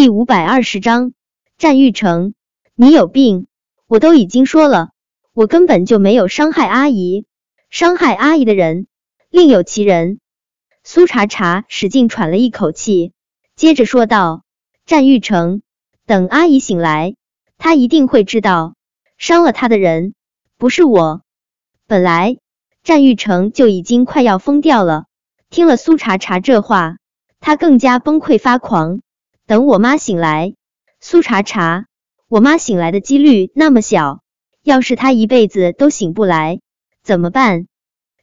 [0.00, 1.12] 第五百二十章，
[1.58, 2.32] 战玉成，
[2.74, 3.48] 你有病！
[3.86, 4.92] 我都已经说了，
[5.34, 7.26] 我根本就没有伤害阿姨，
[7.68, 8.86] 伤害阿姨的人
[9.28, 10.18] 另有其人。
[10.84, 13.12] 苏茶茶使劲喘了一口气，
[13.56, 14.42] 接着说道
[14.86, 15.60] ：“战玉成，
[16.06, 17.14] 等阿姨醒来，
[17.58, 18.76] 她一定会知道，
[19.18, 20.14] 伤了她的人
[20.56, 21.20] 不是我。”
[21.86, 22.38] 本来
[22.82, 25.04] 战玉成就已经快要疯掉了，
[25.50, 26.96] 听了苏茶茶这话，
[27.38, 29.02] 他更加崩溃发狂。
[29.50, 30.54] 等我妈醒来，
[31.00, 31.86] 苏茶茶，
[32.28, 34.22] 我妈醒来的几率那么小，
[34.62, 36.60] 要是她一辈子都醒不来
[37.02, 37.66] 怎么办？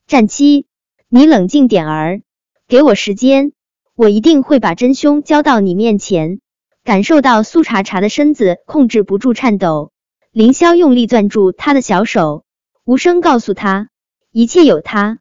[0.07, 0.67] 战七，
[1.09, 2.21] 你冷静点儿，
[2.69, 3.51] 给我时间，
[3.93, 6.39] 我一定会把真凶交到你面前。
[6.85, 9.91] 感受到苏茶茶的身子控制不住颤抖，
[10.31, 12.45] 凌霄用力攥住他的小手，
[12.85, 13.89] 无声告诉他，
[14.31, 15.19] 一切有他。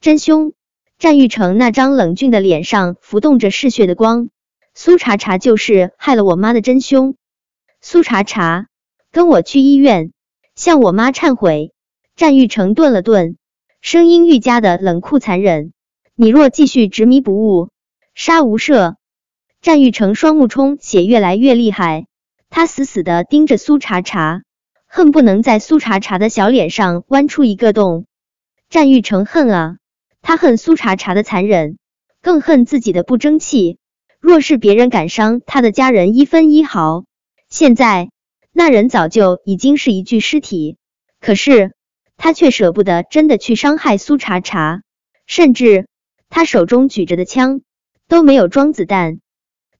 [0.00, 0.54] 真凶，
[0.98, 4.30] 战玉成那张冷峻的脸上浮动着嗜血的光。
[4.76, 7.14] 苏茶茶就是害了我妈的真凶。
[7.80, 8.66] 苏茶茶，
[9.12, 10.10] 跟我去医院，
[10.56, 11.72] 向我妈忏悔。
[12.16, 13.36] 战玉成顿了顿，
[13.80, 15.72] 声音愈加的冷酷残忍。
[16.16, 17.70] 你若继续执迷不悟，
[18.16, 18.96] 杀无赦。
[19.62, 22.06] 战玉成双目充血越来越厉害，
[22.50, 24.42] 他死死的盯着苏茶茶，
[24.86, 28.06] 恨不能在苏茶茶的小脸上剜出一个洞。
[28.68, 29.76] 战玉成恨啊，
[30.20, 31.78] 他恨苏茶茶的残忍，
[32.20, 33.78] 更恨自己的不争气。
[34.26, 37.04] 若是别人敢伤他的家人一分一毫，
[37.50, 38.08] 现在
[38.52, 40.78] 那人早就已经是一具尸体。
[41.20, 41.74] 可是
[42.16, 44.80] 他却舍不得真的去伤害苏茶茶，
[45.26, 45.86] 甚至
[46.30, 47.60] 他手中举着的枪
[48.08, 49.18] 都没有装子弹。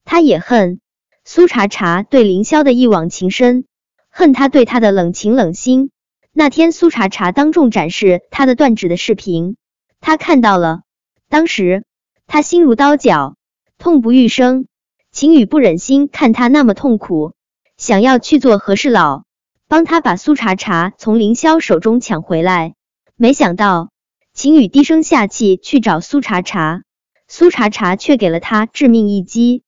[0.03, 0.79] 他也恨
[1.23, 3.65] 苏茶茶对凌霄的一往情深，
[4.11, 5.89] 恨他对他的冷情冷心。
[6.31, 9.57] 那天苏茶茶当众展示他的断指的视频，
[10.01, 10.81] 他看到了，
[11.29, 11.83] 当时
[12.27, 13.37] 他心如刀绞。
[13.77, 14.65] 痛不欲生，
[15.11, 17.33] 秦宇不忍心看他那么痛苦，
[17.77, 19.25] 想要去做和事佬，
[19.67, 22.73] 帮他把苏茶茶从凌霄手中抢回来。
[23.15, 23.89] 没想到
[24.33, 26.83] 秦宇低声下气去找苏茶茶，
[27.27, 29.63] 苏茶茶却给了他致命一击。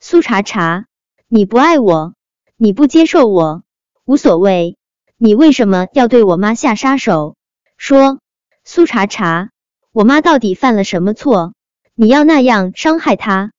[0.00, 0.86] 苏茶茶，
[1.26, 2.14] 你不爱我，
[2.56, 3.62] 你不接受我，
[4.04, 4.76] 无所谓，
[5.16, 7.36] 你为什么要对我妈下杀手？
[7.76, 8.20] 说，
[8.64, 9.50] 苏茶茶，
[9.92, 11.54] 我妈到底犯了什么错？
[12.00, 13.50] 你要那样伤害他，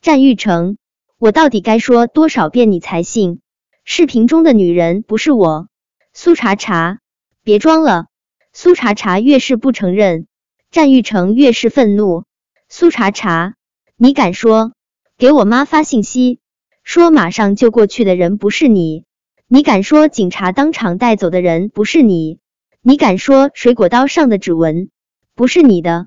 [0.00, 0.78] 战玉成，
[1.18, 3.40] 我到底该说多少遍你才信？
[3.84, 5.68] 视频中的女人不是我，
[6.14, 7.00] 苏茶茶，
[7.42, 8.06] 别装了。
[8.54, 10.26] 苏茶茶越是不承认，
[10.70, 12.24] 战玉成越是愤怒。
[12.70, 13.54] 苏茶茶，
[13.98, 14.72] 你敢说
[15.18, 16.40] 给我妈发信息，
[16.84, 19.04] 说马上就过去的人不是你？
[19.46, 22.38] 你敢说警察当场带走的人不是你？
[22.80, 24.88] 你敢说水果刀上的指纹
[25.34, 26.06] 不是你的？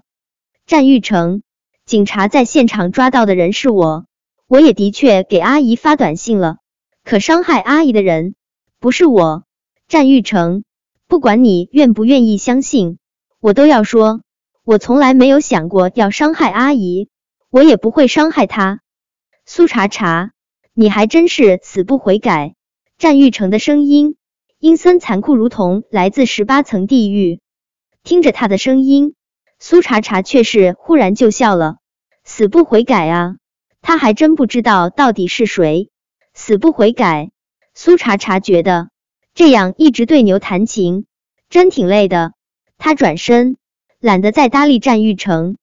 [0.66, 1.44] 战玉成。
[1.88, 4.08] 警察在现场抓到的人是我，
[4.46, 6.58] 我也的确给阿姨发短信了。
[7.06, 8.36] 可伤害阿姨的人
[8.78, 9.46] 不是我，
[9.88, 10.66] 战玉成。
[11.08, 12.98] 不管你愿不愿意相信，
[13.40, 14.20] 我都要说，
[14.66, 17.08] 我从来没有想过要伤害阿姨，
[17.50, 18.82] 我也不会伤害她。
[19.46, 20.34] 苏茶茶，
[20.74, 22.54] 你还真是死不悔改。
[22.98, 24.18] 战玉成的声音
[24.60, 27.40] 阴森残酷，如同来自十八层地狱。
[28.04, 29.14] 听着他的声音。
[29.60, 31.78] 苏茶茶却是忽然就笑了，
[32.24, 33.38] 死不悔改啊！
[33.82, 35.90] 他还真不知道到底是谁
[36.34, 37.32] 死不悔改。
[37.74, 38.90] 苏茶茶觉得
[39.34, 41.06] 这样一直对牛弹琴
[41.50, 42.34] 真挺累的，
[42.78, 43.58] 他转身
[44.00, 45.58] 懒得再搭理战玉成。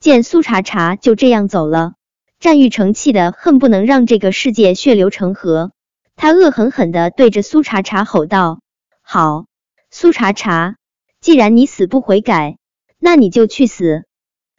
[0.00, 1.94] 见苏茶茶就这样走了，
[2.40, 5.72] 战玉成气得恨不能让这个世界血流成河。
[6.14, 8.60] 他恶狠狠的对着苏茶茶吼道
[9.02, 9.44] ：“好，
[9.90, 10.76] 苏茶茶，
[11.20, 12.56] 既然你死不悔改。”
[12.98, 14.04] 那你就去死！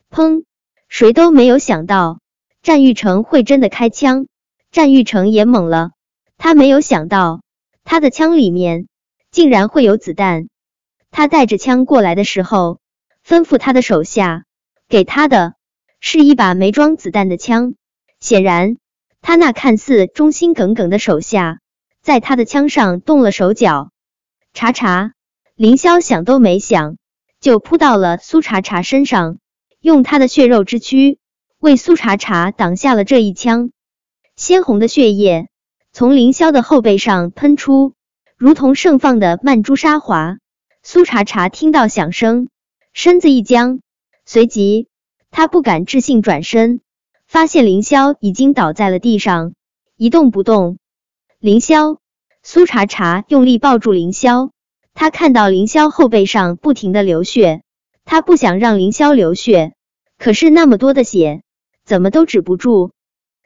[0.10, 0.44] 砰！
[0.88, 2.20] 谁都没有想到
[2.62, 4.28] 战玉成会真的开枪，
[4.72, 5.92] 战玉成也懵了，
[6.38, 7.42] 他没有想到
[7.84, 8.88] 他的枪里面
[9.32, 10.48] 竟然会有子弹。
[11.12, 12.80] 他带着枪过来的时候，
[13.26, 14.46] 吩咐他的手下
[14.88, 15.56] 给他的
[16.00, 17.76] 是一把没装子弹的枪。
[18.20, 18.78] 显然，
[19.22, 21.60] 他那看似忠心耿耿的手下，
[22.02, 23.92] 在他的枪上动了手脚。
[24.54, 25.14] 查查，
[25.56, 26.98] 凌霄想都没想。
[27.48, 29.38] 就扑到了苏茶茶身上，
[29.80, 31.18] 用他的血肉之躯
[31.60, 33.72] 为苏茶茶挡下了这一枪。
[34.36, 35.48] 鲜红的血液
[35.94, 37.94] 从凌霄的后背上喷出，
[38.36, 40.40] 如同盛放的曼珠沙华。
[40.84, 42.50] 苏茶茶听到响声，
[42.92, 43.80] 身子一僵，
[44.26, 44.90] 随即
[45.32, 46.82] 他不敢置信转身，
[47.30, 49.54] 发现凌霄已经倒在了地上，
[49.96, 50.80] 一动不动。
[51.40, 52.00] 凌霄，
[52.44, 54.50] 苏茶茶用力抱住凌霄。
[55.00, 57.62] 他看到凌霄后背上不停的流血，
[58.04, 59.76] 他不想让凌霄流血，
[60.18, 61.44] 可是那么多的血
[61.86, 62.94] 怎么都止不住。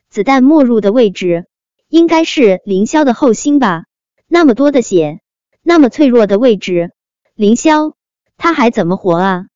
[0.09, 1.48] 子弹没入的位置
[1.89, 3.83] 应该是凌霄的后心吧？
[4.30, 5.19] 那么多的血，
[5.62, 6.92] 那么脆弱的位置，
[7.36, 7.95] 凌霄
[8.38, 9.47] 他还怎么活啊？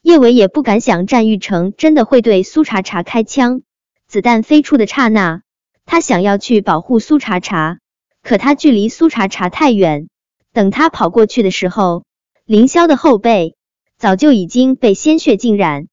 [0.00, 3.62] 叶伟也不敢想战玉成真的会对苏茶茶开枪。
[4.06, 5.42] 子弹飞出的刹那，
[5.86, 7.80] 他想要去保护苏茶茶，
[8.22, 10.06] 可他距离苏茶茶太远。
[10.52, 12.04] 等他跑过去的时候，
[12.44, 13.56] 凌霄的后背
[13.96, 15.86] 早就已经被鲜血浸染。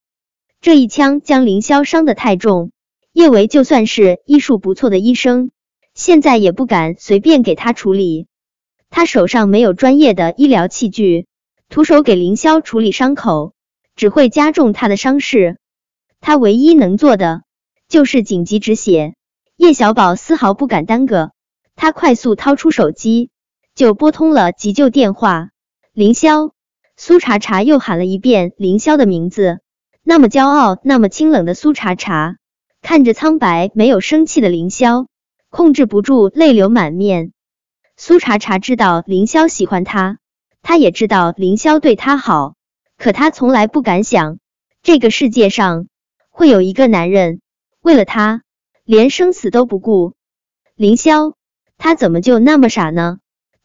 [0.60, 2.70] 这一枪将凌霄伤得太重，
[3.12, 5.50] 叶维就算是医术不错的医生，
[5.94, 8.26] 现在也不敢随便给他处理。
[8.90, 11.26] 他手上没有专业的医疗器具，
[11.70, 13.54] 徒手给凌霄处理伤口，
[13.96, 15.58] 只会加重他的伤势。
[16.20, 17.42] 他唯一能做的
[17.88, 19.14] 就是紧急止血。
[19.56, 21.32] 叶小宝丝毫不敢耽搁，
[21.76, 23.30] 他快速掏出手机。
[23.74, 25.50] 就拨通了急救电话，
[25.92, 26.52] 凌霄，
[26.96, 29.60] 苏茶茶又喊了一遍凌霄的名字，
[30.02, 32.36] 那么骄傲，那么清冷的苏茶茶，
[32.82, 35.06] 看着苍白没有生气的凌霄，
[35.48, 37.32] 控制不住泪流满面。
[37.96, 40.18] 苏茶茶知道凌霄喜欢他，
[40.62, 42.54] 他也知道凌霄对他好，
[42.98, 44.38] 可他从来不敢想，
[44.82, 45.86] 这个世界上
[46.28, 47.40] 会有一个男人
[47.80, 48.42] 为了他
[48.84, 50.14] 连生死都不顾。
[50.74, 51.34] 凌霄，
[51.78, 53.19] 他怎么就那么傻呢？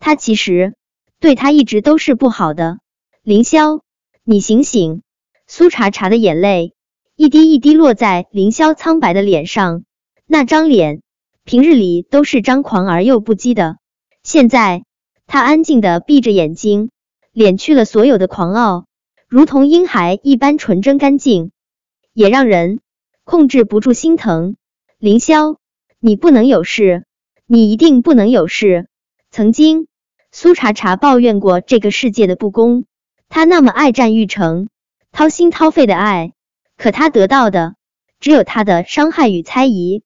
[0.05, 0.75] 他其实
[1.19, 2.77] 对他一直都是不好的，
[3.23, 3.81] 凌霄，
[4.23, 5.01] 你醒醒！
[5.47, 6.75] 苏茶茶的眼泪
[7.15, 9.83] 一滴一滴落在凌霄苍白的脸上，
[10.27, 11.01] 那张脸
[11.43, 13.77] 平日里都是张狂而又不羁的，
[14.21, 14.83] 现在
[15.25, 16.91] 他安静的闭着眼睛，
[17.33, 18.85] 敛去了所有的狂傲，
[19.27, 21.49] 如同婴孩一般纯真干净，
[22.13, 22.79] 也让人
[23.23, 24.55] 控制不住心疼。
[24.99, 25.57] 凌霄，
[25.99, 27.05] 你不能有事，
[27.47, 28.87] 你一定不能有事。
[29.31, 29.87] 曾经，
[30.37, 32.83] 苏茶茶抱怨过这个世界的不公。
[33.29, 34.67] 他那么爱战玉成，
[35.13, 36.33] 掏心掏肺的爱，
[36.75, 37.75] 可他得到的
[38.19, 40.03] 只有他的伤害与猜疑。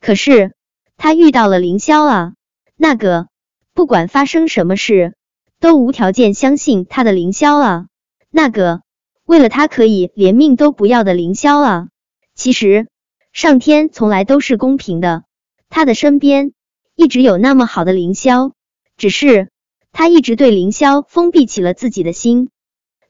[0.00, 0.54] 可是
[0.96, 2.32] 他遇到了凌霄啊，
[2.76, 3.28] 那个
[3.74, 5.14] 不管发生什么事
[5.60, 7.86] 都无条件相信他的凌霄啊，
[8.30, 8.80] 那个
[9.26, 11.88] 为了他可以连命都不要的凌霄啊。
[12.34, 12.88] 其实
[13.34, 15.24] 上天从来都是公平的，
[15.68, 16.52] 他的身边
[16.94, 18.52] 一直有那么好的凌霄。
[18.96, 19.50] 只是
[19.92, 22.50] 他一直对凌霄封闭起了自己的心。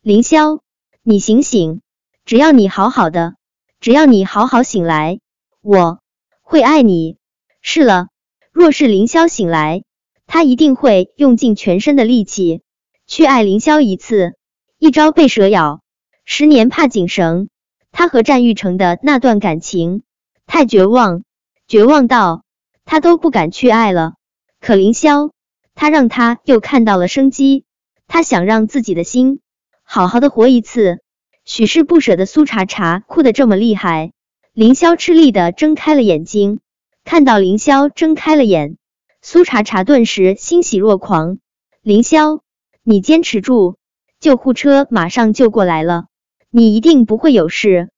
[0.00, 0.60] 凌霄，
[1.02, 1.80] 你醒醒！
[2.24, 3.34] 只要你好好的，
[3.80, 5.20] 只要你好好醒来，
[5.60, 6.00] 我
[6.42, 7.16] 会爱你。
[7.60, 8.08] 是了，
[8.52, 9.82] 若是凌霄醒来，
[10.26, 12.62] 他一定会用尽全身的力气
[13.06, 14.36] 去爱凌霄一次。
[14.78, 15.80] 一朝被蛇咬，
[16.24, 17.48] 十年怕井绳。
[17.90, 20.02] 他和战玉成的那段感情
[20.46, 21.24] 太绝望，
[21.66, 22.44] 绝望到
[22.84, 24.14] 他都不敢去爱了。
[24.60, 25.32] 可凌霄。
[25.80, 27.64] 他让他又看到了生机，
[28.08, 29.38] 他想让自己的心
[29.84, 30.98] 好好的活一次。
[31.44, 34.12] 许是不舍的苏茶茶哭得这么厉害，
[34.52, 36.58] 凌霄吃力的睁开了眼睛，
[37.04, 38.76] 看到凌霄睁开了眼，
[39.22, 41.38] 苏茶茶顿时欣喜若狂。
[41.80, 42.40] 凌霄，
[42.82, 43.76] 你坚持住，
[44.18, 46.06] 救护车马上就过来了，
[46.50, 47.88] 你一定不会有事。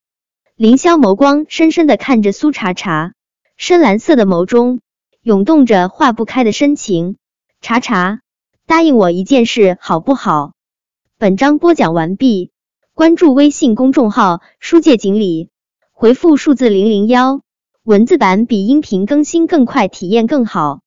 [0.55, 3.15] 凌霄眸光深深的看着苏茶茶，
[3.57, 4.81] 深蓝色的眸中
[5.23, 7.17] 涌动着化不开的深情。
[7.61, 8.21] 查查，
[8.65, 10.53] 答应我一件事好不好？
[11.19, 12.49] 本章播讲完毕，
[12.95, 15.51] 关注微信公众号“书界锦鲤”，
[15.93, 17.41] 回复数字零零幺，
[17.83, 20.81] 文字版比音频更新更快，体验更好。